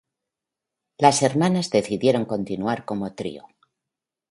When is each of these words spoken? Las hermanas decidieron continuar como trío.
Las 0.97 1.21
hermanas 1.21 1.69
decidieron 1.69 2.25
continuar 2.25 2.85
como 2.85 3.13
trío. 3.13 3.45